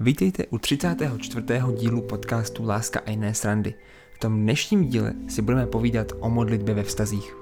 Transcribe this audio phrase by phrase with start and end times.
[0.00, 1.46] Vítejte u 34.
[1.76, 3.74] dílu podcastu Láska a jiné srandy.
[4.12, 7.36] V tom dnešním díle si budeme povídat o modlitbě ve vztazích.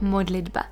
[0.00, 0.64] Modlitba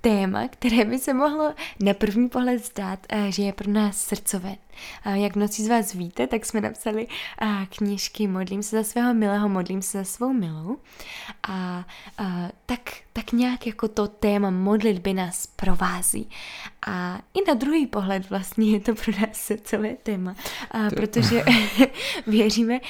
[0.00, 4.56] téma, které by se mohlo na první pohled zdát, eh, že je pro nás srdcové.
[5.04, 7.06] Jak mnozí z vás víte, tak jsme napsali
[7.76, 10.76] knížky Modlím se za svého milého, modlím se za svou milou.
[11.48, 11.84] A,
[12.18, 12.80] a tak,
[13.12, 16.30] tak nějak jako to téma modlitby nás provází.
[16.86, 20.34] A i na druhý pohled vlastně je to pro nás srdcové téma,
[20.70, 21.44] a protože
[22.26, 22.80] věříme,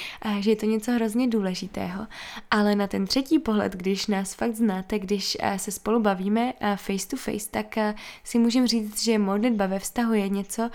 [0.41, 2.07] že je to něco hrozně důležitého.
[2.51, 7.17] Ale na ten třetí pohled, když nás fakt znáte, když se spolu bavíme face to
[7.17, 7.79] face, tak
[8.25, 10.71] si můžeme říct, že modlitba ve vztahu je něco,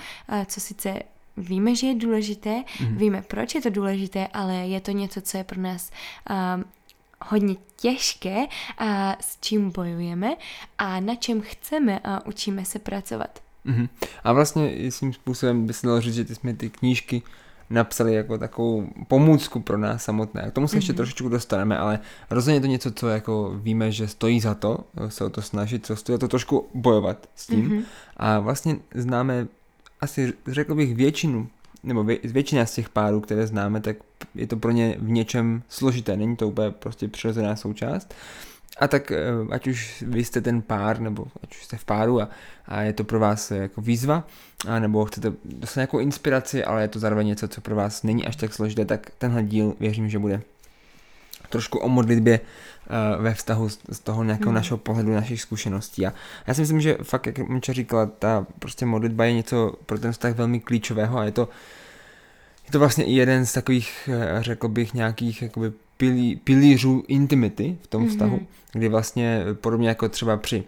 [0.45, 1.02] co sice
[1.38, 2.98] víme, že je důležité, mm.
[2.98, 5.92] víme, proč je to důležité, ale je to něco, co je pro nás
[6.30, 6.66] um,
[7.30, 8.45] hodně těžké
[8.78, 10.36] a s čím bojujeme
[10.78, 13.40] a na čem chceme a učíme se pracovat.
[13.66, 13.90] Mm-hmm.
[14.23, 17.22] A vlastně svým způsobem by se dalo říct, že ty jsme ty knížky
[17.70, 20.47] napsali jako takovou pomůcku pro nás samotné.
[20.50, 20.78] K tomu se mm-hmm.
[20.78, 20.97] ještě mhm.
[20.97, 25.25] trošičku dostaneme, ale rozhodně je to něco, co jako víme, že stojí za to se
[25.25, 27.70] o to snažit, co stojí za to trošku bojovat s tím.
[27.70, 27.84] Mm-hmm.
[28.18, 29.47] A vlastně známe
[30.04, 31.48] asi řekl bych většinu,
[31.84, 33.98] nebo vě, většina z těch párů, které známe, tak
[34.36, 38.14] je to pro ně v něčem složité, není to úplně prostě přirozená součást.
[38.80, 39.18] A tak eh,
[39.52, 42.30] ať už vy jste ten pár, nebo ať už jste v páru a,
[42.66, 44.28] a je to pro vás jako výzva,
[44.68, 48.28] a nebo chcete dostat nějakou inspiraci, ale je to zároveň něco, co pro vás není
[48.28, 50.42] až tak složité, tak tenhle díl věřím, že bude
[51.54, 54.56] trošku o modlitbě uh, ve vztahu z, toho nějakého hmm.
[54.56, 56.06] našeho pohledu, našich zkušeností.
[56.06, 56.14] A
[56.48, 60.12] já si myslím, že fakt, jak Mča říkala, ta prostě modlitba je něco pro ten
[60.12, 61.50] vztah velmi klíčového a je to,
[62.66, 67.78] je to vlastně i jeden z takových, eh, řekl bych, nějakých jakoby pilí, pilířů intimity
[67.81, 68.74] v tom vztahu, mm-hmm.
[68.74, 70.63] kdy vlastně podobně jako třeba při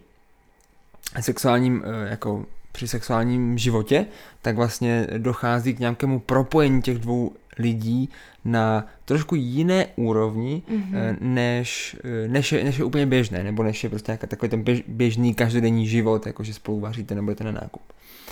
[1.20, 4.06] sexuálním eh, jako při sexuálním životě,
[4.42, 8.10] tak vlastně dochází k nějakému propojení těch dvou lidí
[8.46, 11.18] na trošku jiné úrovni, mm-hmm.
[11.22, 14.64] než, eh, než, je, než je úplně běžné, nebo než je prostě nějaký takový ten
[14.64, 17.82] běž, běžný každodenní život, jako že spolu vaříte nebo jdete na nákup.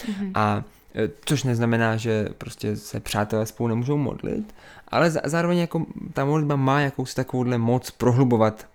[0.05, 0.31] Mm-hmm.
[0.33, 0.63] A
[0.95, 4.55] eh, což neznamená, že prostě se přátelé spolu nemůžou modlit,
[4.87, 8.67] ale zároveň jako ta modlitba má jakousi takovouhle moc prohlubovat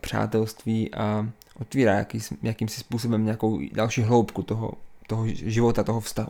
[0.00, 1.28] přátelství a
[1.60, 4.72] otvírá jaký, jakýmsi způsobem nějakou další hloubku toho,
[5.06, 6.28] toho života, toho vztahu.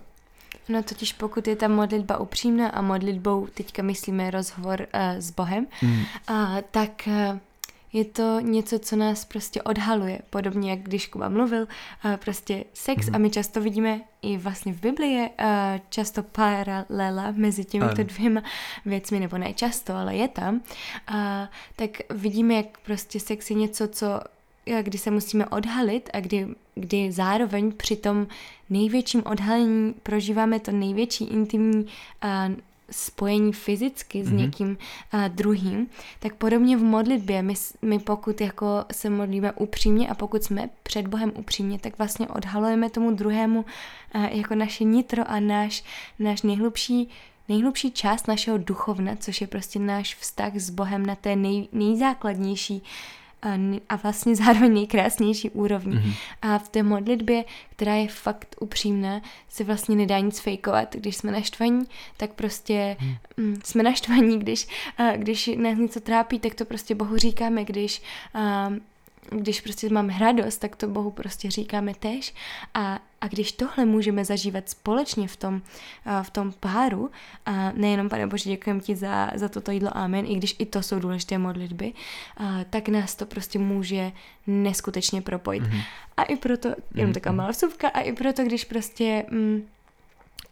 [0.68, 5.66] No totiž pokud je ta modlitba upřímná a modlitbou teďka myslíme rozhovor uh, s Bohem,
[5.82, 5.90] mm.
[5.90, 6.06] uh,
[6.70, 7.38] tak uh,
[7.92, 10.18] je to něco, co nás prostě odhaluje.
[10.30, 11.62] Podobně jak když Kuba mluvil,
[12.04, 13.14] uh, prostě sex mm.
[13.14, 15.46] a my často vidíme i vlastně v Biblii je uh,
[15.88, 18.42] často paralela mezi těmito dvěma
[18.84, 21.16] věcmi, nebo ne často, ale je tam, uh,
[21.76, 24.20] tak vidíme, jak prostě sex je něco, co
[24.82, 28.26] kdy se musíme odhalit a kdy, kdy zároveň při tom
[28.70, 32.54] největším odhalení prožíváme to největší intimní uh,
[32.90, 34.36] spojení fyzicky s mm-hmm.
[34.36, 34.78] někým
[35.14, 35.86] uh, druhým,
[36.20, 41.06] tak podobně v modlitbě, my, my pokud jako se modlíme upřímně a pokud jsme před
[41.06, 43.64] Bohem upřímně, tak vlastně odhalujeme tomu druhému
[44.14, 45.84] uh, jako naše nitro a náš,
[46.18, 47.08] náš nejhlubší
[47.48, 52.82] nejhlubší část našeho duchovna, což je prostě náš vztah s Bohem na té nej, nejzákladnější
[53.88, 55.96] a vlastně zároveň nejkrásnější úrovni.
[55.96, 56.14] Mm-hmm.
[56.42, 60.94] A v té modlitbě, která je fakt upřímná, se vlastně nedá nic fejkovat.
[60.96, 61.84] Když jsme naštvaní,
[62.16, 63.16] tak prostě mm.
[63.36, 64.68] Mm, jsme naštvaní, když,
[65.16, 68.02] když nás něco trápí, tak to prostě Bohu říkáme, když
[69.30, 72.34] když prostě máme radost, tak to Bohu prostě říkáme tež.
[72.74, 75.62] A, a když tohle můžeme zažívat společně v tom,
[76.22, 77.10] v tom páru,
[77.46, 80.82] a nejenom, pane Bože, děkujeme ti za, za toto jídlo, amen, i když i to
[80.82, 81.92] jsou důležité modlitby,
[82.36, 84.12] a, tak nás to prostě může
[84.46, 85.62] neskutečně propojit.
[85.62, 85.82] Mm-hmm.
[86.16, 87.36] A i proto, jenom taková mhm.
[87.36, 89.26] malá vsuvka, a i proto, když prostě...
[89.30, 89.66] Mm,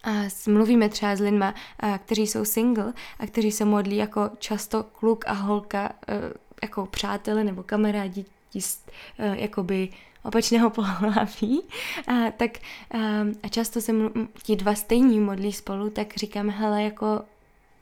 [0.03, 0.11] a
[0.47, 5.27] mluvíme třeba s lidma, a, kteří jsou single a kteří se modlí jako často kluk
[5.27, 6.33] a holka, e,
[6.63, 8.25] jako přátelé nebo kamarádi
[8.61, 9.89] ti uh, jakoby
[10.23, 11.61] opačného pohlaví,
[12.07, 12.51] a, tak
[12.93, 17.21] um, a často se mlu- ti dva stejní modlí spolu, tak říkáme, hele, jako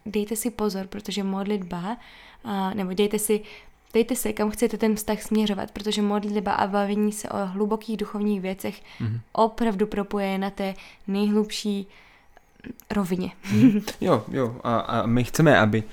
[0.05, 1.97] dejte si pozor, protože modlitba,
[2.45, 3.41] uh, nebo dejte si
[3.93, 8.41] dejte se, kam chcete ten vztah směřovat, protože modlitba a bavení se o hlubokých duchovních
[8.41, 9.19] věcech mm-hmm.
[9.33, 10.73] opravdu propoje na té
[11.07, 11.87] nejhlubší
[12.91, 13.31] rovině.
[13.51, 13.81] Mm.
[14.01, 15.83] Jo, jo, a, a my chceme, aby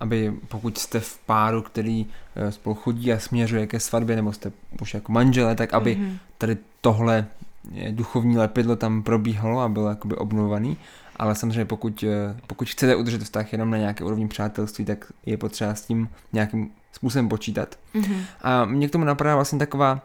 [0.00, 2.06] aby pokud jste v páru, který
[2.36, 4.52] eh, spolu chodí a směřuje ke svatbě, nebo jste
[4.82, 6.18] už jako manžele, tak aby mm-hmm.
[6.38, 7.26] tady tohle
[7.76, 10.76] eh, duchovní lepidlo tam probíhalo a bylo jakoby obnovovaný.
[11.16, 15.36] ale samozřejmě pokud, eh, pokud chcete udržet vztah jenom na nějaké úrovni přátelství, tak je
[15.36, 17.78] potřeba s tím nějakým způsobem počítat.
[17.94, 18.20] Mm-hmm.
[18.42, 20.00] A mě k tomu napadá vlastně taková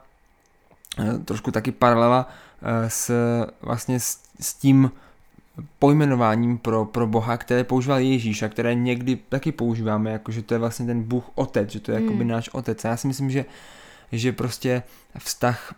[1.26, 2.30] trošku taky paralela
[2.88, 3.12] s
[3.62, 4.92] vlastně s, s tím
[5.80, 10.54] pojmenováním pro, pro Boha, které používal Ježíš a které někdy taky používáme, jako že to
[10.54, 12.06] je vlastně ten Bůh Otec, že to je mm.
[12.06, 12.86] jakoby náš Otec.
[12.86, 13.46] A já si myslím, že
[14.14, 14.84] že prostě
[15.20, 15.76] vztah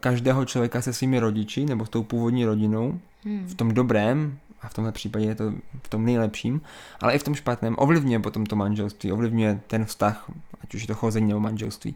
[0.00, 3.46] každého člověka se svými rodiči nebo s tou původní rodinou hmm.
[3.46, 6.60] v tom dobrém a v tomhle případě je to v tom nejlepším,
[7.00, 10.30] ale i v tom špatném ovlivňuje potom to manželství, ovlivňuje ten vztah,
[10.60, 11.94] ať už je to chození nebo manželství.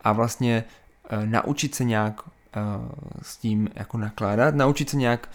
[0.00, 0.64] A vlastně
[1.10, 2.60] e, naučit se nějak e,
[3.22, 5.28] s tím jako nakládat, naučit se nějak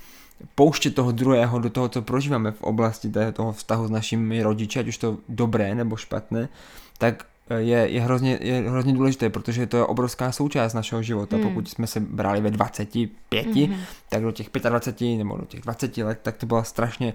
[0.55, 4.87] pouštět toho druhého do toho, co prožíváme v oblasti toho vztahu s našimi rodiči, ať
[4.87, 6.49] už to dobré nebo špatné,
[6.97, 7.25] tak
[7.57, 11.35] je, je, hrozně, je hrozně důležité, protože to je obrovská součást našeho života.
[11.35, 11.45] Hmm.
[11.45, 13.75] Pokud jsme se brali ve 25, hmm.
[14.09, 17.13] tak do těch 25 nebo do těch 20 let, tak to byla strašně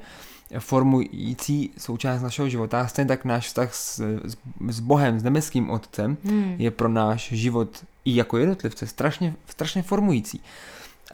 [0.58, 2.80] formující součást našeho života.
[2.80, 4.36] A stejně tak náš vztah s, s,
[4.68, 6.54] s Bohem, s nebeským Otcem, hmm.
[6.58, 10.40] je pro náš život i jako jednotlivce strašně, strašně formující.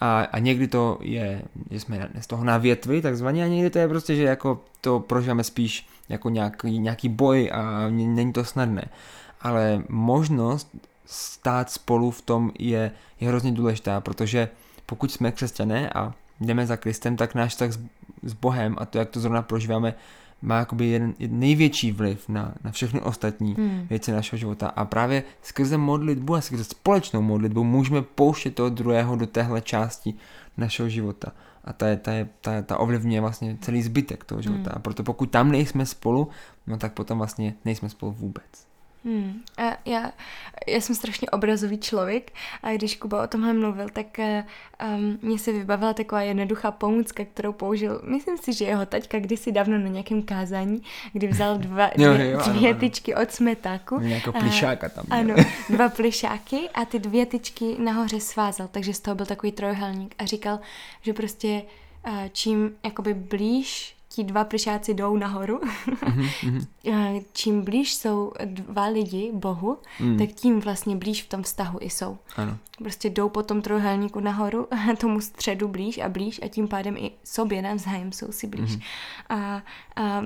[0.00, 3.78] A, a někdy to je, že jsme z toho na větvi takzvaně, a někdy to
[3.78, 8.84] je prostě, že jako to prožíváme spíš jako nějaký, nějaký boj a není to snadné.
[9.40, 10.76] Ale možnost
[11.06, 14.48] stát spolu v tom je, je hrozně důležitá, protože
[14.86, 17.80] pokud jsme křesťané a jdeme za Kristem, tak náš s,
[18.22, 19.94] s Bohem a to, jak to zrovna prožíváme,
[20.44, 23.86] má jakoby jeden, jeden největší vliv na, na všechny ostatní hmm.
[23.90, 24.68] věci našeho života.
[24.68, 30.14] A právě skrze modlitbu a skrze společnou modlitbu můžeme pouštět toho druhého do téhle části
[30.56, 31.32] našeho života.
[31.64, 34.70] A ta, je, ta, je, ta, ta ovlivňuje vlastně celý zbytek toho života.
[34.70, 34.72] Hmm.
[34.74, 36.28] A proto pokud tam nejsme spolu,
[36.66, 38.73] no tak potom vlastně nejsme spolu vůbec.
[39.04, 39.42] Hmm.
[39.58, 40.12] A já,
[40.66, 45.52] já jsem strašně obrazový člověk a když Kuba o tomhle mluvil, tak um, mě se
[45.52, 50.22] vybavila taková jednoduchá pomůcka, kterou použil, myslím si, že jeho taťka kdysi dávno na nějakém
[50.22, 54.00] kázání, kdy vzal dva, dvě, jo, jo, dvě ano, tyčky od smetáku.
[54.02, 55.04] Jako plišáka tam.
[55.10, 55.34] Ano,
[55.70, 60.24] dva plišáky a ty dvě tyčky nahoře svázal, takže z toho byl takový trojuhelník a
[60.24, 60.60] říkal,
[61.02, 61.62] že prostě
[62.32, 65.60] čím jakoby blíž ti dva plišáci jdou nahoru.
[65.60, 67.24] Mm-hmm.
[67.32, 70.18] Čím blíž jsou dva lidi Bohu, mm.
[70.18, 72.18] tak tím vlastně blíž v tom vztahu i jsou.
[72.36, 72.58] Ano.
[72.78, 74.68] Prostě jdou po tom trojuhelníku nahoru,
[74.98, 78.70] tomu středu blíž a blíž a tím pádem i sobě navzájem jsou si blíž.
[78.70, 78.82] Mm-hmm.
[79.28, 79.62] A,
[79.96, 80.22] a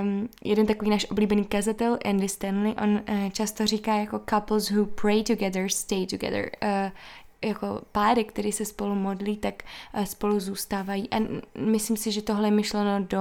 [0.00, 4.86] um, jeden takový náš oblíbený kazatel, Andy Stanley, on uh, často říká jako couples who
[4.86, 6.50] pray together, stay together.
[6.62, 6.90] Uh,
[7.44, 9.62] jako páry, které se spolu modlí, tak
[9.94, 11.08] eh, spolu zůstávají.
[11.10, 11.16] A
[11.58, 13.18] myslím si, že tohle je myšleno do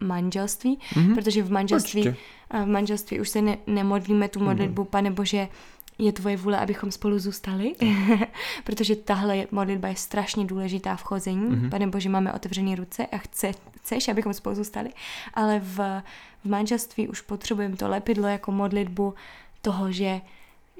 [0.00, 1.14] manželství, mm-hmm.
[1.14, 2.16] protože v manželství, Určitě.
[2.50, 4.90] Eh, v manželství už se ne, nemodlíme tu modlitbu, mm-hmm.
[4.90, 5.48] pane Bože,
[5.98, 7.72] je tvoje vůle, abychom spolu zůstali,
[8.64, 11.50] protože tahle modlitba je strašně důležitá v chození.
[11.50, 11.70] Mm-hmm.
[11.70, 14.90] Pane Bože, máme otevřené ruce a chce, chceš, abychom spolu zůstali,
[15.34, 16.02] ale v,
[16.44, 19.14] v manželství už potřebujeme to lepidlo jako modlitbu
[19.62, 20.20] toho, že,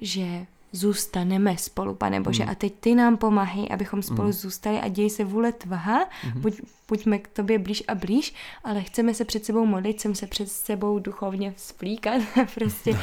[0.00, 2.44] že zůstaneme spolu, pane Bože.
[2.44, 2.50] Mm.
[2.50, 4.32] A teď ty nám pomáhej, abychom spolu mm.
[4.32, 6.40] zůstali a děj se vůle tvaha, mm.
[6.40, 8.34] buď, buďme k tobě blíž a blíž,
[8.64, 12.22] ale chceme se před sebou modlit, chceme se před sebou duchovně splíkat,
[12.54, 12.98] prostě.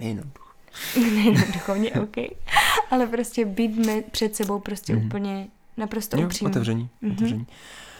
[0.00, 0.24] Nejenom
[1.14, 2.16] Nejenom duchovně, OK.
[2.90, 5.06] Ale prostě být před sebou prostě mm.
[5.06, 6.50] úplně naprosto jo, upřímný.
[6.50, 7.12] otevření, mm-hmm.
[7.12, 7.46] otevření.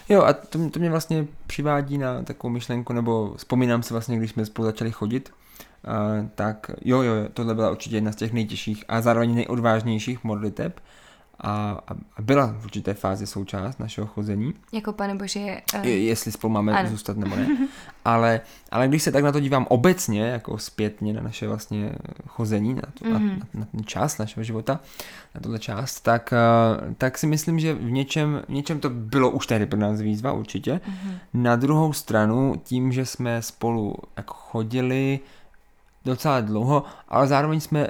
[0.08, 4.30] Jo, a to, to mě vlastně přivádí na takovou myšlenku, nebo vzpomínám si vlastně, když
[4.30, 5.32] jsme spolu začali chodit,
[5.88, 10.80] Uh, tak jo, jo, tohle byla určitě jedna z těch nejtěžších a zároveň nejodvážnějších modliteb
[11.40, 11.80] a,
[12.16, 14.54] a byla v určité fázi součást našeho chození.
[14.72, 15.60] Jako pane Bože...
[15.74, 15.86] Uh...
[15.86, 16.90] Jestli spolu máme ano.
[16.90, 17.48] zůstat nebo ne.
[18.04, 18.40] ale,
[18.70, 21.92] ale když se tak na to dívám obecně, jako zpětně na naše vlastně
[22.26, 23.12] chození, na, to, mm-hmm.
[23.12, 24.80] na, na, na ten čas našeho života,
[25.34, 26.34] na tohle část, tak,
[26.86, 30.00] uh, tak si myslím, že v něčem, v něčem to bylo už tehdy pro nás
[30.00, 30.74] výzva určitě.
[30.74, 31.14] Mm-hmm.
[31.34, 35.20] Na druhou stranu, tím, že jsme spolu jako chodili,
[36.08, 37.88] docela dlouho, ale zároveň jsme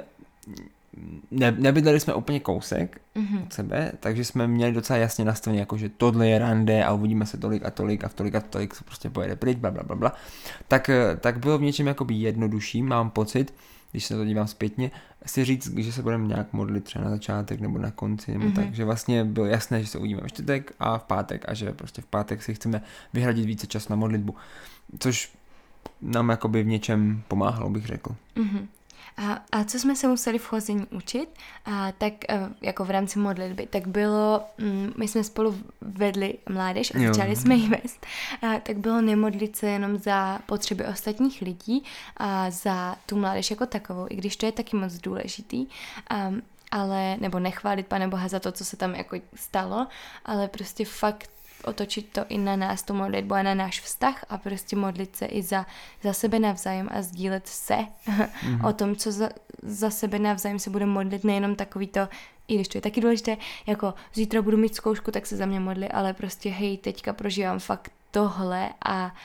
[1.31, 3.43] ne, nebydleli jsme úplně kousek mm-hmm.
[3.43, 7.25] od sebe, takže jsme měli docela jasně nastavené, jako že tohle je rande a uvidíme
[7.25, 9.83] se tolik a tolik a v tolik a tolik se prostě pojede pryč, bla, bla,
[9.83, 10.13] bla, bla.
[10.67, 13.53] Tak, tak bylo v něčem jakoby jednodušší, mám pocit,
[13.91, 14.91] když se to dívám zpětně,
[15.25, 18.55] si říct, že se budeme nějak modlit třeba na začátek nebo na konci, nebo mm-hmm.
[18.55, 21.71] tak, že vlastně bylo jasné, že se uvidíme ve čtvrtek a v pátek a že
[21.71, 22.81] prostě v pátek si chceme
[23.13, 24.35] vyhradit více času na modlitbu,
[24.99, 25.31] což
[26.01, 28.15] nám jakoby v něčem pomáhalo, bych řekl.
[28.35, 28.67] Mm-hmm.
[29.17, 31.29] A, a co jsme se museli v chození učit,
[31.65, 36.95] a tak e, jako v rámci modlitby, tak bylo, mm, my jsme spolu vedli mládež
[36.95, 37.35] a začali jo.
[37.35, 38.05] jsme jí vést,
[38.41, 41.83] a, tak bylo nemodlit se jenom za potřeby ostatních lidí
[42.17, 45.67] a za tu mládež jako takovou, i když to je taky moc důležitý,
[46.09, 46.31] a,
[46.71, 49.87] ale, nebo nechválit Pane Boha za to, co se tam jako stalo,
[50.25, 51.29] ale prostě fakt
[51.63, 55.25] otočit to i na nás, tu modlitbu a na náš vztah a prostě modlit se
[55.25, 55.65] i za,
[56.03, 58.67] za sebe navzájem a sdílet se mm-hmm.
[58.69, 59.29] o tom, co za,
[59.63, 62.07] za sebe navzájem se budeme modlit, nejenom takový to,
[62.47, 63.37] i když to je taky důležité,
[63.67, 67.59] jako zítra budu mít zkoušku, tak se za mě modli, ale prostě hej, teďka prožívám
[67.59, 69.15] fakt tohle a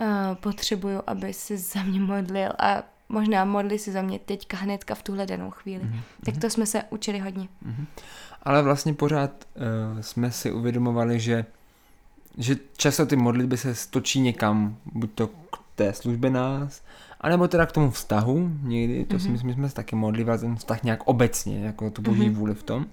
[0.00, 4.94] uh, potřebuju, aby se za mě modlil a možná modli si za mě teďka hnedka
[4.94, 5.84] v tuhle danou chvíli.
[5.84, 6.00] Mm-hmm.
[6.24, 7.48] Tak to jsme se učili hodně.
[7.66, 7.86] Mm-hmm.
[8.42, 11.44] Ale vlastně pořád uh, jsme si uvědomovali, že,
[12.36, 15.32] že často ty modlitby se stočí někam, buď to k
[15.74, 16.82] té službě nás,
[17.20, 19.18] anebo teda k tomu vztahu někdy, to mm-hmm.
[19.18, 19.32] si mhm.
[19.32, 22.34] myslím, že jsme se taky modlili, ten vztah nějak obecně, jako tu boží mm-hmm.
[22.34, 22.86] vůli v tom.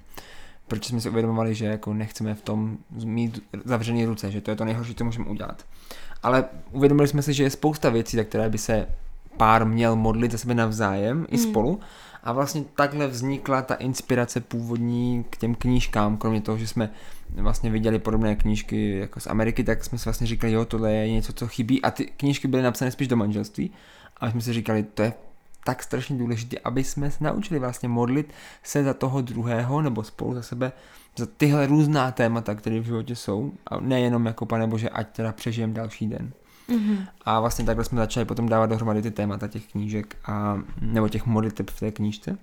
[0.68, 4.56] Protože jsme si uvědomovali, že jako nechceme v tom mít zavřený ruce, že to je
[4.56, 5.66] to nejhorší, co můžeme udělat.
[6.24, 8.88] Ale uvědomili jsme si, že je spousta věcí, za které by se
[9.38, 11.26] pár měl modlit za sebe navzájem mm.
[11.30, 11.46] i hmm.
[11.46, 11.80] spolu.
[12.24, 16.90] A vlastně takhle vznikla ta inspirace původní k těm knížkám, kromě toho, že jsme
[17.36, 21.12] vlastně viděli podobné knížky jako z Ameriky, tak jsme si vlastně říkali, jo, tohle je
[21.12, 21.82] něco, co chybí.
[21.82, 23.72] A ty knížky byly napsané spíš do manželství.
[24.18, 25.14] A my jsme si říkali, to je
[25.66, 30.34] tak strašně důležité, aby jsme se naučili vlastně modlit se za toho druhého nebo spolu
[30.34, 30.72] za sebe
[31.18, 35.32] za tyhle různá témata, které v životě jsou a nejenom jako pane Bože, ať teda
[35.32, 36.32] přežijem další den.
[36.70, 37.08] Mm-hmm.
[37.26, 41.26] A vlastně takhle jsme začali potom dávat dohromady ty témata těch knížek a, nebo těch
[41.26, 42.38] modliteb v té knížce.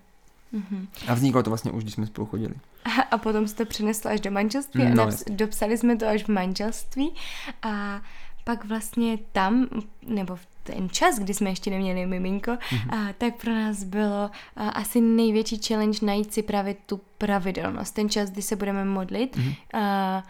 [0.54, 0.86] Mm-hmm.
[1.08, 2.54] A vzniklo to vlastně už, když jsme spolu chodili.
[2.84, 6.24] A, a potom jste přinesli až do manželství no, a naps- dopsali jsme to až
[6.24, 7.14] v manželství
[7.62, 8.02] a
[8.44, 9.66] pak vlastně tam,
[10.06, 13.08] nebo v ten čas, kdy jsme ještě neměli miminko, mm-hmm.
[13.08, 17.94] a, tak pro nás bylo a, asi největší challenge najít si právě tu pravidelnost.
[17.94, 19.54] Ten čas, kdy se budeme modlit, mm-hmm.
[19.80, 20.24] a,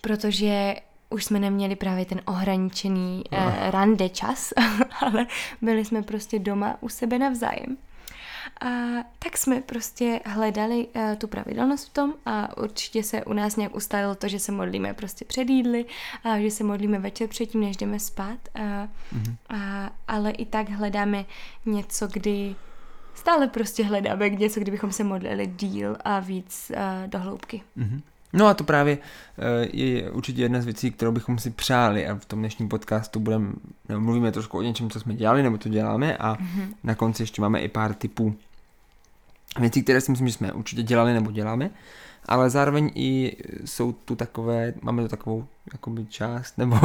[0.00, 0.74] protože
[1.10, 3.38] už jsme neměli právě ten ohraničený uh,
[3.70, 4.52] rande čas,
[5.00, 5.26] ale
[5.62, 7.76] byli jsme prostě doma u sebe navzájem.
[8.60, 8.68] A
[9.18, 13.74] tak jsme prostě hledali uh, tu pravidelnost v tom a určitě se u nás nějak
[13.74, 15.84] ustálilo to, že se modlíme prostě před jídly
[16.24, 18.38] a že se modlíme večer předtím, než jdeme spát.
[18.54, 19.36] A, mm-hmm.
[19.48, 21.24] a, ale i tak hledáme
[21.66, 22.54] něco, kdy
[23.14, 27.62] stále prostě hledáme něco, kdybychom se modlili díl a víc uh, do hloubky.
[27.78, 28.00] Mm-hmm.
[28.36, 28.98] No a to právě
[29.38, 33.20] eh, je určitě jedna z věcí, kterou bychom si přáli a v tom dnešním podcastu
[33.20, 33.52] budeme,
[33.96, 36.74] mluvíme trošku o něčem, co jsme dělali, nebo to děláme a mm-hmm.
[36.84, 38.34] na konci ještě máme i pár typů
[39.60, 41.70] věcí, které si myslím, že jsme určitě dělali nebo děláme,
[42.26, 46.76] ale zároveň i jsou tu takové, máme tu takovou jakoby část, nebo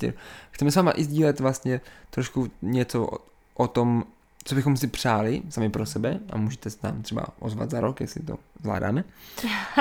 [0.50, 3.18] chceme s váma i sdílet vlastně trošku něco o,
[3.54, 4.04] o tom,
[4.44, 8.00] co bychom si přáli sami pro sebe a můžete se nám třeba ozvat za rok,
[8.00, 9.04] jestli to zvládáme.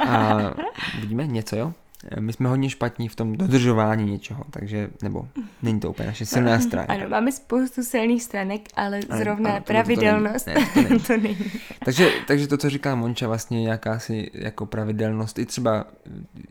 [0.08, 0.38] A
[1.02, 1.74] vidíme něco, jo?
[2.20, 5.28] My jsme hodně špatní v tom dodržování něčeho, takže, nebo
[5.62, 6.94] není to úplně naše silná stránka.
[6.94, 10.90] Ano, máme spoustu silných stránek, ale zrovna ano, pravidelnost to, to, není.
[10.90, 11.36] Ne, to, není.
[11.38, 11.52] to není.
[11.86, 15.86] takže, takže to, co říká Monča, vlastně nějaká si jako pravidelnost, i třeba,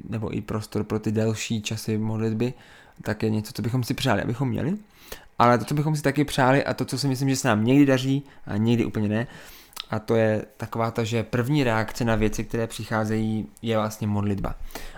[0.08, 2.54] nebo i prostor pro ty delší časy modlitby,
[3.02, 4.76] tak je něco, co bychom si přáli, abychom měli.
[5.38, 7.64] Ale to, co bychom si taky přáli a to, co si myslím, že se nám
[7.64, 9.26] někdy daří a někdy úplně ne,
[9.90, 14.54] a to je taková ta, že první reakce na věci, které přicházejí, je vlastně modlitba.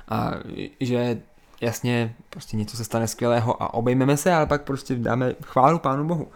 [0.08, 0.32] A
[0.80, 1.20] že
[1.60, 6.04] jasně prostě něco se stane skvělého a obejmeme se, ale pak prostě dáme chválu Pánu
[6.04, 6.28] Bohu.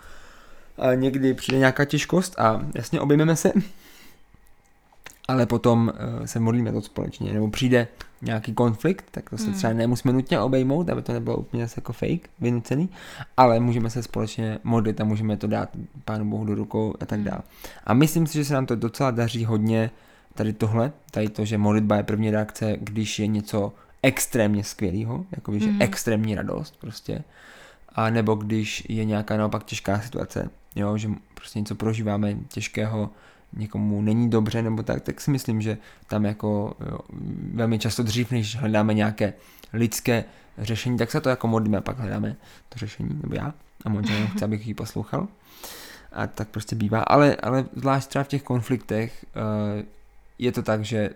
[0.78, 3.52] A někdy přijde nějaká těžkost a jasně obejmeme se,
[5.28, 7.88] ale potom uh, se modlíme to společně, nebo přijde
[8.22, 9.54] nějaký konflikt, tak to se hmm.
[9.54, 12.88] třeba nemusíme nutně obejmout, aby to nebylo úplně jako fake, vynucený,
[13.36, 15.68] ale můžeme se společně modlit a můžeme to dát
[16.04, 17.28] Pánu Bohu do rukou a tak hmm.
[17.28, 17.40] dále.
[17.84, 19.90] A myslím si, že se nám to docela daří hodně
[20.34, 25.52] tady tohle, tady to, že modlitba je první reakce, když je něco extrémně skvělého, jako
[25.52, 25.80] když hmm.
[25.80, 27.24] je extrémní radost prostě,
[27.94, 33.10] a nebo když je nějaká naopak těžká situace, jo, že prostě něco prožíváme těžkého,
[33.56, 36.98] někomu není dobře nebo tak, tak si myslím, že tam jako jo,
[37.52, 39.32] velmi často dřív, než hledáme nějaké
[39.72, 40.24] lidské
[40.58, 42.36] řešení, tak se to jako modlíme a pak hledáme
[42.68, 45.28] to řešení, nebo já, a možná jenom chci, abych ji poslouchal.
[46.12, 49.82] A tak prostě bývá, ale, ale zvlášť třeba v těch konfliktech uh,
[50.38, 51.10] je to tak, že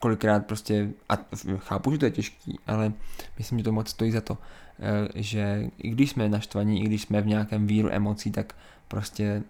[0.00, 1.18] kolikrát prostě, a
[1.56, 2.92] chápu, že to je těžký, ale
[3.38, 4.38] myslím, že to moc stojí za to, uh,
[5.14, 8.54] že i když jsme naštvaní, i když jsme v nějakém víru emocí, tak
[8.88, 9.42] prostě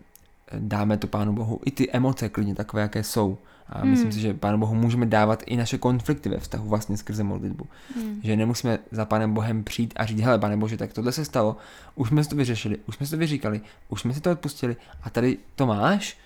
[0.52, 3.38] dáme to Pánu Bohu i ty emoce klidně takové, jaké jsou.
[3.68, 3.90] A hmm.
[3.90, 7.66] myslím si, že Pánu Bohu můžeme dávat i naše konflikty ve vztahu vlastně skrze modlitbu.
[7.96, 8.20] Hmm.
[8.24, 11.56] Že nemusíme za Pánem Bohem přijít a říct, hele, Pane Bože, tak tohle se stalo,
[11.94, 14.76] už jsme si to vyřešili, už jsme si to vyříkali, už jsme si to odpustili
[15.02, 16.18] a tady to máš.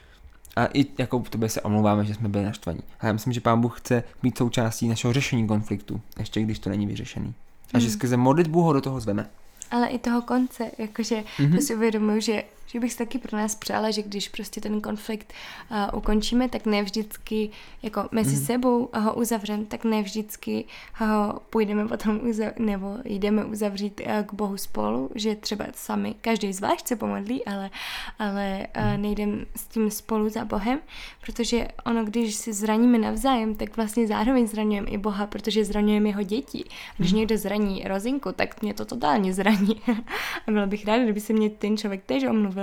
[0.57, 2.81] A i jako v tobě se omlouváme, že jsme byli naštvaní.
[3.01, 6.71] A já myslím, že Pán Bůh chce být součástí našeho řešení konfliktu, ještě když to
[6.71, 7.35] není vyřešený.
[7.75, 7.81] A hmm.
[7.81, 9.27] že skrze modlitbu ho do toho zveme
[9.71, 11.55] ale i toho konce, jakože mm-hmm.
[11.57, 14.81] to si uvědomuji, že, že bych si taky pro nás přála, že když prostě ten
[14.81, 15.33] konflikt
[15.71, 17.51] uh, ukončíme, tak ne vždycky
[17.83, 18.43] jako mezi mm.
[18.43, 24.35] sebou ho uzavřeme, tak ne vždycky ho půjdeme potom uzav- nebo jdeme uzavřít uh, k
[24.35, 27.71] Bohu spolu, že třeba sami, každý zvlášť se pomodlí, ale,
[28.19, 30.79] ale uh, nejdem s tím spolu za Bohem,
[31.21, 36.23] protože ono, když si zraníme navzájem, tak vlastně zároveň zraňujeme i Boha, protože zraňujeme jeho
[36.23, 36.65] děti.
[36.97, 37.19] Když mm.
[37.19, 39.81] někdo zraní rozinku, tak mě to totálně zraní.
[40.47, 42.60] a byla bych ráda, kdyby se mě ten člověk tež omluvil.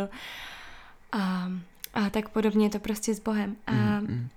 [1.11, 1.51] A,
[1.93, 3.55] a tak podobně je to prostě s Bohem.
[3.67, 4.36] A, mm, a,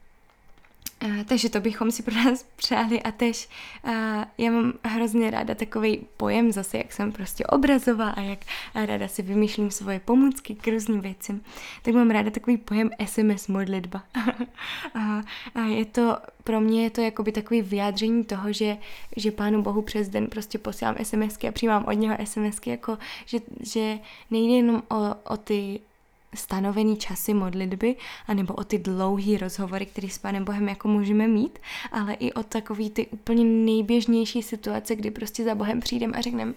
[1.24, 3.48] takže to bychom si pro nás přáli a tež
[3.84, 3.90] a,
[4.38, 8.38] já mám hrozně ráda takový pojem zase, jak jsem prostě obrazová a jak
[8.74, 11.40] ráda si vymýšlím svoje pomůcky k různým věcem,
[11.82, 14.02] tak mám ráda takový pojem SMS modlitba.
[14.94, 15.22] a,
[15.54, 18.76] a je to, pro mě je to jakoby takový vyjádření toho, že,
[19.16, 23.38] že Pánu Bohu přes den prostě posílám SMSky a přijímám od něho SMSky, jako že,
[23.60, 23.98] že
[24.30, 25.80] nejde jenom o, o ty
[26.34, 27.96] stanovený časy modlitby,
[28.26, 31.58] anebo o ty dlouhé rozhovory, které s Pánem Bohem jako můžeme mít,
[31.92, 36.54] ale i o takový ty úplně nejběžnější situace, kdy prostě za Bohem přijdem a řekneme,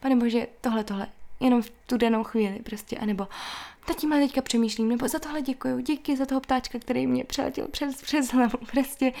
[0.00, 1.06] Pane Bože, tohle, tohle,
[1.40, 3.28] jenom v tu danou chvíli prostě, anebo
[3.88, 7.68] nad tímhle teďka přemýšlím, nebo za tohle děkuju, díky za toho ptáčka, který mě přeletěl
[7.68, 9.12] přes, přes hlavu, prostě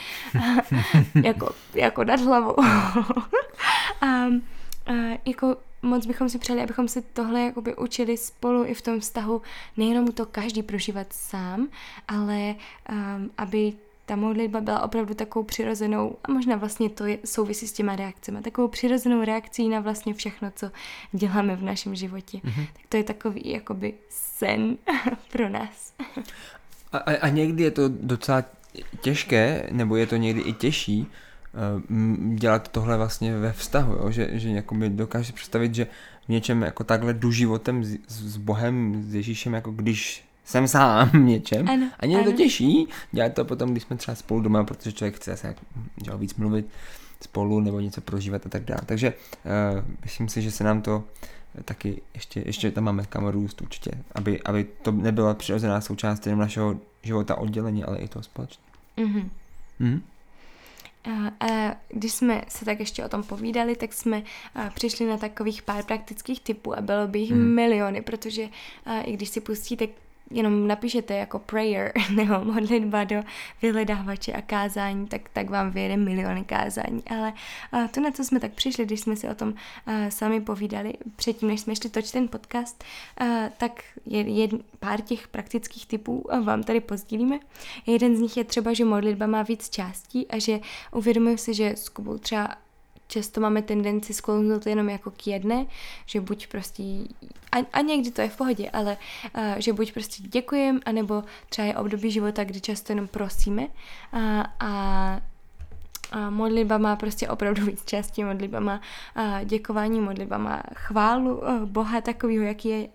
[1.24, 2.60] jako, jako nad hlavou.
[4.00, 4.92] a, a
[5.26, 9.42] jako moc bychom si přáli, abychom se tohle jakoby učili spolu i v tom vztahu,
[9.76, 11.68] nejenom to každý prožívat sám,
[12.08, 12.54] ale
[12.90, 13.72] um, aby
[14.06, 18.42] ta modlitba byla opravdu takovou přirozenou, a možná vlastně to je, souvisí s těma reakcemi,
[18.42, 20.70] takovou přirozenou reakcí na vlastně všechno, co
[21.12, 22.38] děláme v našem životě.
[22.38, 22.66] Mm-hmm.
[22.72, 24.76] Tak to je takový jakoby sen
[25.32, 25.92] pro nás.
[26.92, 28.44] A, a, někdy je to docela
[29.00, 31.06] těžké, nebo je to někdy i těžší,
[32.34, 34.10] dělat tohle vlastně ve vztahu, jo?
[34.10, 35.86] že, že jakoby dokáže představit, že
[36.26, 41.10] v něčem jako takhle jdu životem s, s Bohem, s Ježíšem, jako když jsem sám
[41.10, 41.68] v něčem.
[41.68, 45.16] Ano, a mě to těžší dělat to potom, když jsme třeba spolu doma, protože člověk
[45.16, 45.54] chce se
[46.04, 46.66] že, víc mluvit
[47.20, 48.80] spolu nebo něco prožívat a tak dále.
[48.86, 51.04] Takže uh, myslím si, že se nám to
[51.64, 56.76] taky ještě, ještě tam máme kam růst určitě, aby, aby to nebyla přirozená součást našeho
[57.02, 58.64] života oddělení, ale i toho společně.
[58.96, 59.28] Mm-hmm.
[59.80, 60.00] Mm-hmm.
[61.40, 64.22] A, když jsme se tak ještě o tom povídali, tak jsme
[64.74, 67.54] přišli na takových pár praktických typů a bylo by jich hmm.
[67.54, 68.48] miliony, protože
[69.04, 69.86] i když si pustíte
[70.30, 73.22] jenom napíšete jako prayer nebo modlitba do
[73.62, 77.02] vyhledávače a kázání, tak, tak vám vyjede miliony kázání.
[77.10, 77.32] Ale
[77.90, 79.54] to, na co jsme tak přišli, když jsme si o tom
[80.08, 82.84] sami povídali, předtím, než jsme šli točit ten podcast,
[83.58, 84.48] tak je, je
[84.80, 87.38] pár těch praktických typů vám tady pozdílíme.
[87.86, 90.60] Jeden z nich je třeba, že modlitba má víc částí a že
[90.92, 92.56] uvědomuji si, že s Kubou třeba
[93.12, 95.66] často máme tendenci sklouznout jenom jako k jedné,
[96.06, 96.82] že buď prostě,
[97.52, 98.96] a, a někdy to je v pohodě, ale
[99.36, 103.66] uh, že buď prostě děkujem, anebo třeba je období života, kdy často jenom prosíme.
[104.12, 105.20] A, a
[106.12, 108.80] a modlitba má prostě opravdu víc částí, modlitba má
[109.14, 112.88] a děkování, modlitba má chválu uh, Boha takového, jaký je,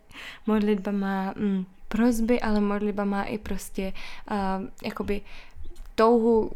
[0.48, 3.94] modlitba má mm, prozby, ale modlitba má i prostě
[4.32, 4.38] uh,
[4.84, 5.22] jakoby
[5.96, 6.52] touhu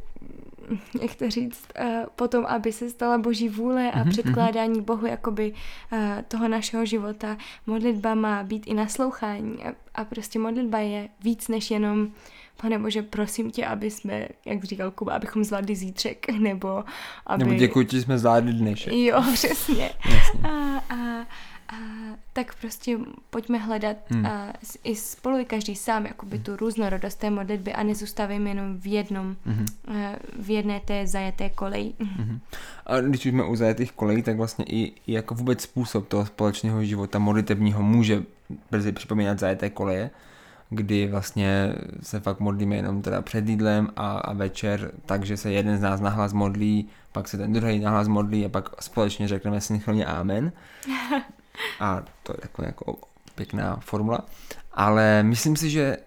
[1.02, 4.10] jak to říct, uh, potom, aby se stala boží vůle a mm-hmm.
[4.10, 5.54] předkládání Bohu jakoby
[5.92, 7.38] uh, toho našeho života.
[7.68, 12.12] Modlitba má být i naslouchání a, a prostě modlitba je víc než jenom
[12.62, 16.84] Pane Bože, prosím tě, aby jsme, jak říkal Kuba, abychom zvládli zítřek, nebo
[17.26, 17.44] aby...
[17.44, 18.94] Nebo děkuji ti, že jsme zvládli dnešek.
[18.94, 19.92] Jo, přesně.
[20.06, 20.40] Jasně.
[20.44, 21.26] A, a,
[21.72, 21.76] a,
[22.34, 22.98] tak prostě
[23.30, 24.26] pojďme hledat hmm.
[24.26, 24.54] a,
[24.84, 29.36] i spolu i každý sám jakoby tu různorodost té modlitby a nezůstavíme jenom v jednom,
[29.46, 29.66] hmm.
[29.88, 31.94] a, v jedné té zajeté koleji.
[32.00, 32.40] Hmm.
[32.86, 36.84] A když jsme u zajetých kolejí, tak vlastně i, i jako vůbec způsob toho společného
[36.84, 38.24] života modlitebního může
[38.72, 40.10] brzy připomínat zajeté koleje,
[40.70, 45.78] kdy vlastně se fakt modlíme jenom teda před jídlem a, a večer, takže se jeden
[45.78, 50.06] z nás nahlas modlí, pak se ten druhý nahlas modlí a pak společně řekneme synchronně
[50.06, 50.52] amen.
[51.80, 52.96] a to je jako, jako
[53.36, 54.26] pěkná formula.
[54.74, 55.98] Ale myslím si, že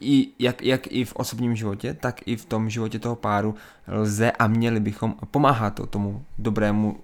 [0.00, 3.54] i, jak, jak i v osobním životě, tak i v tom životě toho páru
[3.88, 7.00] lze a měli bychom pomáhat to tomu dobrému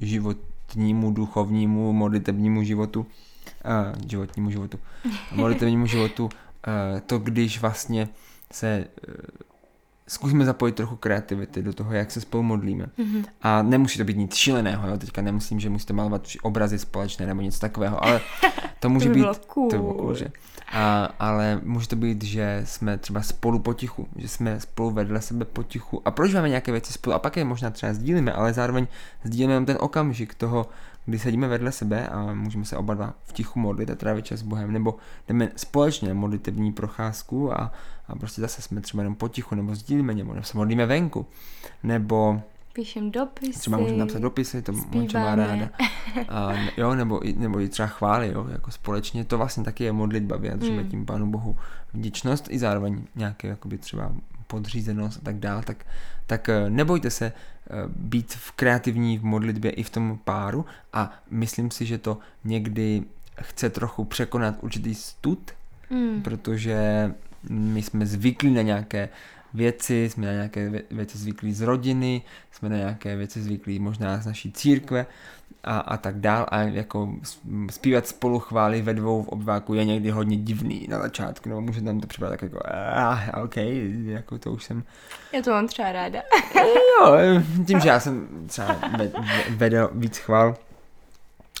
[0.00, 3.06] životnímu, duchovnímu, modlitebnímu životu,
[3.64, 4.78] uh, životnímu životu,
[5.32, 6.30] modlitebnímu životu, uh,
[7.00, 8.08] to když vlastně
[8.52, 9.14] se uh,
[10.08, 12.86] zkusíme zapojit trochu kreativity do toho, jak se spolu modlíme.
[12.98, 13.24] Mm-hmm.
[13.42, 14.98] A nemusí to být nic šíleného, jo?
[14.98, 18.20] teďka nemyslím, že musíte malovat obrazy společné nebo něco takového, ale
[18.80, 19.46] to může to by být...
[19.46, 19.70] Cool.
[19.70, 20.26] To bylo cool, že?
[20.72, 25.44] A, ale může to být, že jsme třeba spolu potichu, že jsme spolu vedle sebe
[25.44, 28.86] potichu a prožíváme nějaké věci spolu a pak je možná třeba sdílíme, ale zároveň
[29.24, 30.66] sdílíme ten okamžik toho
[31.04, 34.40] kdy sedíme vedle sebe a můžeme se oba dva v tichu modlit a trávit čas
[34.40, 34.96] s Bohem, nebo
[35.28, 37.72] jdeme společně modlitevní procházku a,
[38.08, 41.26] a prostě zase jsme třeba jenom potichu, nebo sdílíme nebo se modlíme venku,
[41.82, 43.58] nebo Píšem dopisy.
[43.58, 45.68] Třeba můžeme napsat dopisy, to Monča má ráda.
[46.28, 49.24] A, jo, nebo, nebo i třeba chvály, jo, jako společně.
[49.24, 50.88] To vlastně taky je modlitba, vyjadříme mm.
[50.88, 51.56] tím Pánu Bohu
[51.92, 54.12] vděčnost i zároveň nějaké jakoby třeba
[54.52, 55.86] podřízenost a tak dále, tak,
[56.26, 61.12] tak eh, nebojte se eh, být v kreativní v modlitbě i v tom páru a
[61.30, 63.02] myslím si, že to někdy
[63.40, 65.50] chce trochu překonat určitý stud,
[65.90, 66.22] mm.
[66.22, 66.76] protože
[67.48, 69.08] my jsme zvyklí na nějaké
[69.54, 74.26] věci, jsme na nějaké věci zvyklí z rodiny, jsme na nějaké věci zvyklí možná z
[74.26, 75.06] naší církve
[75.64, 77.14] a, a tak dál a jako
[77.70, 81.80] zpívat spolu chvály ve dvou v obváku je někdy hodně divný na začátku, nebo může
[81.82, 82.58] tam to připadat tak jako
[82.94, 83.56] ah, ok,
[84.04, 84.82] jako to už jsem...
[85.32, 86.22] Já to mám třeba ráda.
[87.00, 88.76] jo, tím, že já jsem třeba
[89.50, 90.56] vedl víc chvál,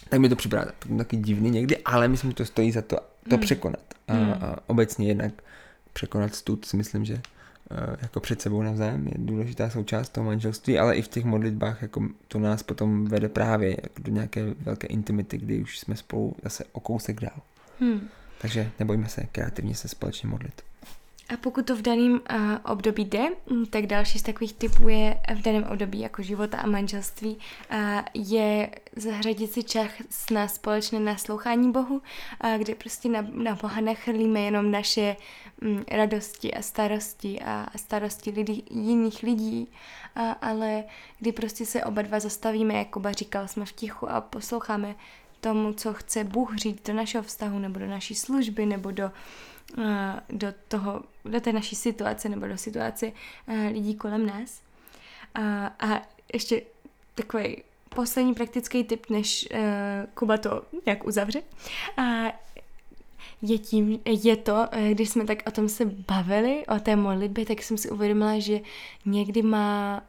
[0.08, 0.64] tak mi to připadá
[0.98, 2.96] taky divný někdy, ale myslím, že to stojí za to,
[3.28, 3.40] to hmm.
[3.40, 3.82] překonat.
[4.08, 4.32] A, hmm.
[4.32, 5.32] a obecně jednak
[5.92, 7.20] překonat stud si myslím, že
[8.02, 12.08] jako před sebou navzájem je důležitá součást toho manželství, ale i v těch modlitbách jako
[12.28, 16.64] to nás potom vede právě jako do nějaké velké intimity, kdy už jsme spolu zase
[16.72, 17.40] o kousek dál.
[17.80, 18.08] Hmm.
[18.40, 20.62] Takže nebojme se kreativně se společně modlit.
[21.32, 22.18] A pokud to v daném uh,
[22.64, 26.66] období jde, mm, tak další z takových typů je v daném období jako života a
[26.66, 27.78] manželství uh,
[28.14, 29.90] je zahradit si čas
[30.30, 35.16] na společné naslouchání Bohu, uh, kde prostě na, na Boha nechrlíme jenom naše
[35.62, 39.68] um, radosti a starosti a, a starosti lidi, jiných lidí,
[40.16, 40.84] uh, ale
[41.18, 44.94] kdy prostě se oba dva zastavíme, jako Kuba říkal, jsme v tichu a posloucháme
[45.40, 49.10] tomu, co chce Bůh říct do našeho vztahu nebo do naší služby nebo do
[50.28, 53.12] do toho, do té naší situace nebo do situace
[53.72, 54.62] lidí kolem nás.
[55.34, 56.02] A, a
[56.34, 56.62] ještě
[57.14, 59.48] takový poslední praktický tip, než
[60.14, 61.42] Kuba to nějak uzavře.
[61.96, 62.02] A
[63.42, 67.62] je, tím, je to, když jsme tak o tom se bavili, o té modlitbě, tak
[67.62, 68.60] jsem si uvědomila, že
[69.04, 70.02] někdy má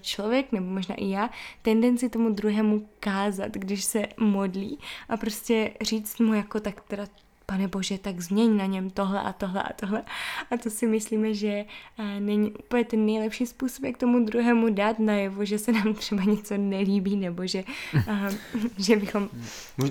[0.00, 1.30] člověk, nebo možná i já,
[1.62, 7.06] tendenci tomu druhému kázat, když se modlí a prostě říct mu jako tak teda
[7.50, 10.02] pane bože, tak změň na něm tohle a tohle a tohle.
[10.50, 11.64] A to si myslíme, že
[11.98, 16.22] eh, není úplně ten nejlepší způsob, jak tomu druhému dát najevo, že se nám třeba
[16.22, 18.28] něco nelíbí, nebo že, uh,
[18.78, 19.28] že bychom...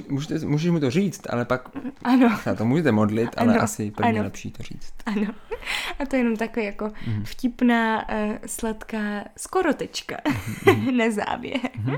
[0.09, 1.69] Můžete, můžete mu to říct, ale pak
[2.03, 2.39] ano.
[2.45, 3.63] na to můžete modlit, ale ano.
[3.63, 4.23] asi první ano.
[4.23, 4.93] lepší to říct.
[5.05, 5.27] Ano.
[5.99, 7.23] A to je jenom takový jako mm.
[7.25, 10.17] vtipná, uh, sladká skorotečka
[10.65, 10.97] mm.
[10.97, 11.59] na závěr.
[11.85, 11.97] Mm.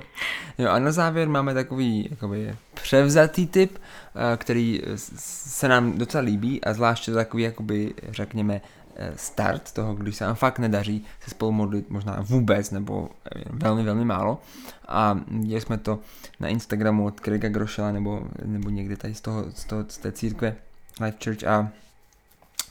[0.57, 6.63] Jo a na závěr máme takový jakoby, převzatý typ, uh, který se nám docela líbí
[6.63, 8.61] a zvláště takový, jakoby, řekněme,
[8.95, 13.09] eh, start toho, když se nám fakt nedaří se spolu modlit možná vůbec nebo
[13.49, 14.41] velmi, velmi málo.
[14.87, 15.99] A dělali jsme to
[16.39, 20.11] na Instagramu od Krega Grošela nebo, nebo někde tady z, toho, z, toho, z té
[20.11, 20.55] církve
[21.01, 21.69] Life Church a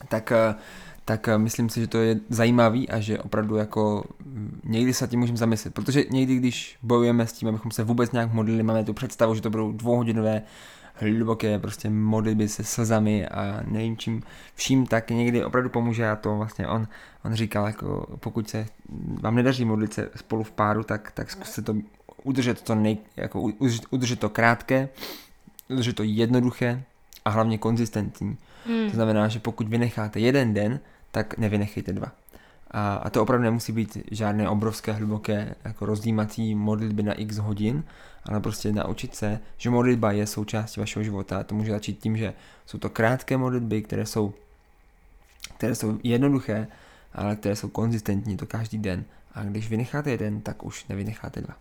[0.08, 0.54] tak, eh,
[1.04, 5.08] tak eh, myslím si, že to je zajímavý a že opravdu jako mm, někdy se
[5.08, 8.84] tím můžeme zamyslet, protože někdy, když bojujeme s tím, abychom se vůbec nějak modlili, máme
[8.84, 10.42] tu představu, že to budou dvouhodinové
[10.94, 14.22] hluboké prostě modlitby se slzami a nevím čím
[14.54, 16.88] vším, tak někdy opravdu pomůže a to vlastně on,
[17.24, 18.66] on říkal, jako pokud se
[19.20, 21.74] vám nedaří modlit se spolu v páru, tak, tak zkuste to
[22.22, 24.88] udržet to, nej, jako udržet, udržet to krátké,
[25.68, 26.82] udržet to jednoduché
[27.24, 28.36] a hlavně konzistentní.
[28.66, 28.90] Hmm.
[28.90, 30.80] To znamená, že pokud vynecháte jeden den,
[31.10, 32.12] tak nevynechejte dva.
[32.70, 37.84] A, a to opravdu nemusí být žádné obrovské, hluboké jako rozdímací modlitby na x hodin,
[38.24, 41.40] ale prostě naučit se, že modlitba je součástí vašeho života.
[41.40, 42.34] A to může začít tím, že
[42.66, 44.34] jsou to krátké modlitby, které jsou,
[45.56, 46.66] které jsou jednoduché,
[47.14, 49.04] ale které jsou konzistentní to každý den.
[49.34, 51.54] A když vynecháte jeden, tak už nevynecháte dva.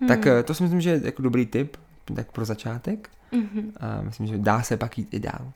[0.00, 0.08] Hmm.
[0.08, 1.76] Tak eh, to si myslím, že je jako dobrý tip,
[2.16, 3.10] tak pro začátek.
[3.32, 3.72] Mm-hmm.
[3.80, 5.52] A myslím, že dá se pak jít i dál.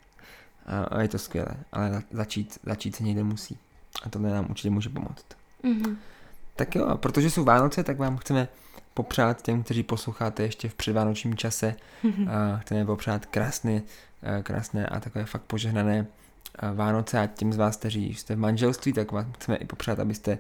[0.91, 3.59] A je to skvělé, ale začít, začít se někde musí.
[4.03, 5.27] A tohle nám určitě může pomoct.
[5.65, 5.97] Mm-hmm.
[6.57, 8.49] Tak jo, protože jsou Vánoce, tak vám chceme
[8.95, 11.77] popřát těm, kteří posloucháte ještě v předvánočním čase.
[12.05, 12.31] Mm-hmm.
[12.31, 13.83] A chceme popřát krásné,
[14.43, 16.07] krásné a takové fakt požehnané
[16.75, 20.39] Vánoce a těm z vás, kteří jste v manželství, tak vám chceme i popřát, abyste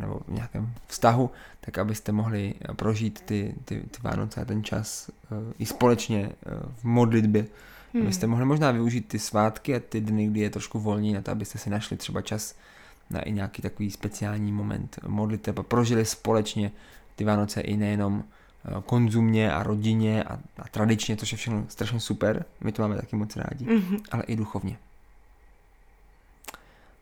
[0.00, 5.10] nebo v nějakém vztahu, tak abyste mohli prožít ty, ty, ty Vánoce a ten čas
[5.58, 6.30] i společně
[6.76, 7.46] v modlitbě,
[7.96, 8.02] Hmm.
[8.02, 11.30] Abyste mohli možná využít ty svátky a ty dny, kdy je trošku volní na to,
[11.30, 12.54] abyste si našli třeba čas
[13.10, 16.72] na i nějaký takový speciální moment modliteb a prožili společně
[17.16, 22.00] ty Vánoce i nejenom eh, konzumně a rodině a, a tradičně, což je všechno strašně
[22.00, 24.00] super, my to máme taky moc rádi, mm-hmm.
[24.10, 24.78] ale i duchovně.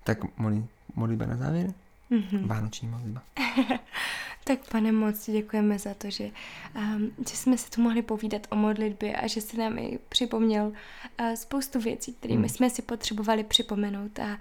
[0.04, 0.18] Tak
[0.94, 1.72] modlitba na závěr?
[2.14, 2.46] Mm-hmm.
[2.46, 3.22] Vánoční modlitba.
[4.44, 6.30] Tak pane moc děkujeme za to, že,
[6.76, 10.66] um, že jsme si tu mohli povídat o modlitbě a že si nám i připomněl
[11.20, 12.48] uh, spoustu věcí, kterými hmm.
[12.48, 14.38] jsme si potřebovali připomenout a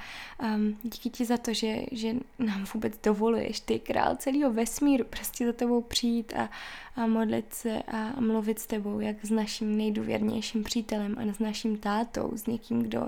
[0.55, 5.45] um, díky ti za to, že, že nám vůbec dovoluješ, ty král celého vesmíru, prostě
[5.45, 6.49] za tebou přijít a,
[6.95, 11.77] a modlit se a mluvit s tebou, jak s naším nejdůvěrnějším přítelem a s naším
[11.77, 13.01] tátou, s někým, kdo,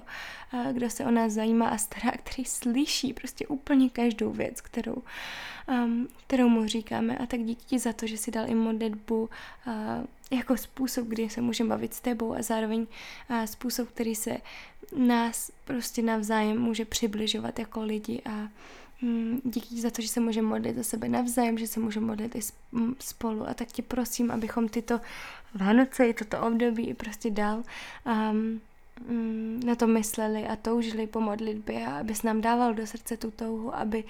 [0.53, 5.03] uh, kdo se o nás zajímá a stará, který slyší prostě úplně každou věc, kterou
[5.67, 7.17] um, kterou mu říkáme.
[7.17, 9.29] A tak díky ti za to, že si dal i modlitbu
[10.31, 12.87] jako způsob, kdy se můžeme bavit s tebou a zároveň
[13.45, 14.37] způsob, který se
[14.97, 18.49] nás prostě navzájem může přibližovat jako lidi a
[19.01, 22.35] um, díky za to, že se můžeme modlit za sebe navzájem, že se můžeme modlit
[22.35, 22.39] i
[22.99, 24.99] spolu a tak tě prosím, abychom tyto
[25.53, 27.63] Vánoce i toto období prostě dal um,
[28.05, 28.59] Mm,
[29.65, 33.75] na to mysleli a toužili po modlitbě a abys nám dával do srdce tu touhu,
[33.75, 34.03] aby,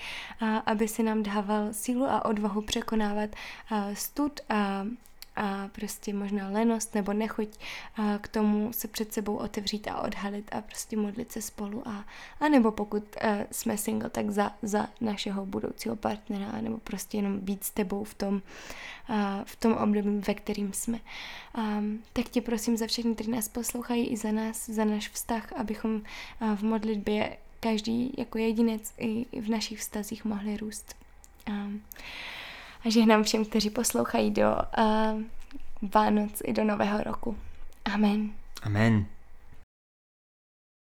[0.65, 3.29] aby si nám dával sílu a odvahu překonávat
[3.93, 4.85] stud a
[5.35, 7.49] a prostě možná lenost nebo nechuť
[8.21, 12.05] k tomu se před sebou otevřít a odhalit a prostě modlit se spolu a,
[12.39, 17.39] a nebo pokud a, jsme single, tak za, za našeho budoucího partnera nebo prostě jenom
[17.39, 18.41] být s tebou v tom,
[19.43, 20.99] v tom období, ve kterým jsme.
[22.13, 26.01] Tak tě prosím za všechny, kteří nás poslouchají i za nás, za náš vztah, abychom
[26.55, 30.95] v modlitbě každý jako jedinec i, v našich vztazích mohli růst.
[31.51, 31.51] A,
[32.85, 35.21] a žehnám všem, kteří poslouchají do uh,
[35.93, 37.37] Vánoc i do Nového roku.
[37.85, 38.29] Amen.
[38.63, 39.05] Amen.